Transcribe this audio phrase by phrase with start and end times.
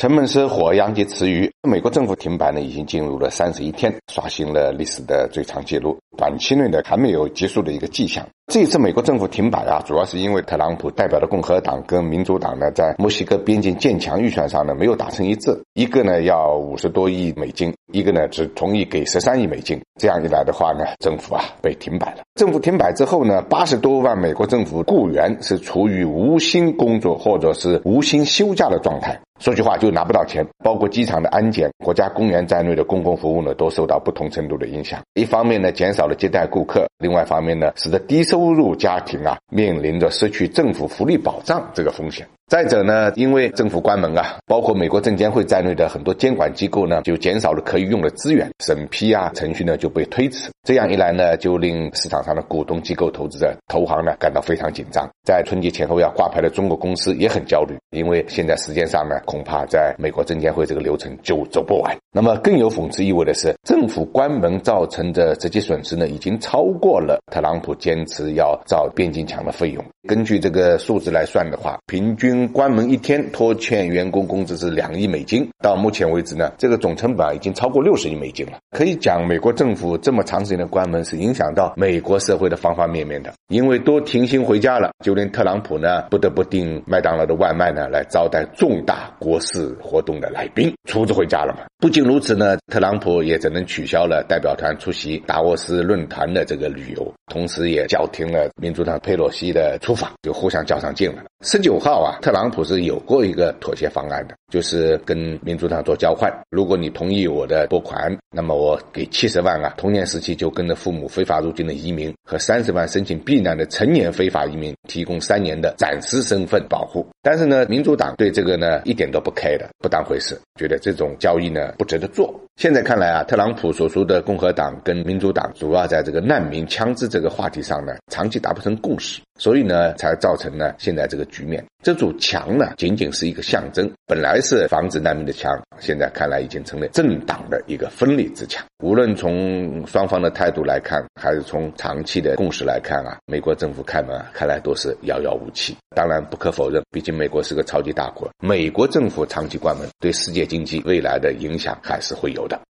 [0.00, 1.52] 城门失火，殃及池鱼。
[1.68, 5.94] 美国政府停摆呢，已经进入了三十一天，刷新了历史的最长记录。
[6.16, 8.26] 短期内呢，还没有结束的一个迹象。
[8.50, 15.54] 这一次美国政府停摆啊，主要是因为特朗普代表的共和党跟民主党呢，在墨西哥边境建墙预算上呢，没有达成一致。
[15.74, 19.78] 一个呢要五十多亿美金，一个呢只同意给十三亿美金。
[20.00, 22.22] 这样一来的话呢，政府啊被停摆了。
[22.36, 29.20] 政府停摆之后呢，八十多万美国政府雇员是处于无薪工作或者是无薪休假的状态。
[29.40, 35.00] 说句话就拿不到钱，包括机场的安检、国家公园在内的公共服务呢，都受到不同程度的影响。
[35.14, 42.26] 一方面呢，减少了接待顾客；另外一方面呢，使得低收入家庭啊面临着失去政府福利保障这个风险。
[42.50, 50.50] 再者呢，因为政府关门啊，包括美国证监会在内的很多监管机构呢，就减少了可以用的资源，审批啊程序呢就被推迟。
[50.64, 55.08] 这样一来呢，就令市场上的股东机构投资者、投行呢感到非常紧张。
[55.24, 61.96] 在春节前后要挂牌的中国公司也很焦虑，因为现在时间上呢，恐怕在美国证监会这个流程就走不完。
[62.12, 69.84] 那么更有讽刺意味的是，政府关门造成的直接损失呢，已经超过了特朗普坚持要造边境墙的费用。
[70.08, 75.46] 根据这个数字来算的话，平均关门一天拖欠员工工资是两亿美金。
[75.62, 78.52] 到目前为止呢，这个总成本已经超过六十亿美金了。
[78.70, 83.30] 可以讲，美国政府这么长时间的关门是影响到美国社会的方方面面的。
[83.48, 91.66] 因为都停薪回家了，就连特朗普呢不得不订麦当劳的外卖呢，来招待重大国事活动的来宾，厨子回家了嘛。
[91.78, 99.78] 不仅如此呢，特朗普也只能取消了代表团出席达沃斯论坛的这个旅游，同时也叫停了民主党佩洛西的。
[99.90, 101.24] 出访就互相较上劲了。
[101.44, 106.32] 十九号啊，特朗普是有过一个妥协方案的，就是跟民主党做交换。
[106.48, 117.04] 如果你同意我的拨款，那么我给七十万啊，童年时期就跟着父母非法入境的移民和三十万申请避难的成年非法移民提供三年的暂时身份保护。
[117.20, 122.32] 但是呢，民主党对这个呢一点都不开的，不当回事，觉得这种交易呢不值得做。
[122.56, 131.64] 现在看来啊，特朗普所说的共和党跟民主党主要在这个难民枪支这个话题上呢，长期达不成共识，所以呢，才造成了现在这个局面。
[131.82, 138.62] 这堵墙呢，仅仅是一个象征，本来是防止难民的墙，现在看来已经成了政党的一个分裂之墙。
[138.84, 145.74] 无论从双方的态度来看，还是从长期的共识来看啊，美国政府开门啊看来都是遥遥无期。
[145.96, 152.49] 当然，不可否认，毕竟美国是个超级大国，美国政府长期关门，对世界经济未来的影响还是会有。